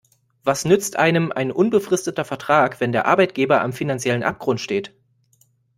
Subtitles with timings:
[0.43, 4.95] Was nützt einem ein unbefristeter Vertrag, wenn der Arbeitgeber am finanziellen Abgrund steht?